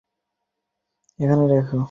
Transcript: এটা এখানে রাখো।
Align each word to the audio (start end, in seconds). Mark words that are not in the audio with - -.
এটা 1.19 1.25
এখানে 1.25 1.43
রাখো। 1.51 1.77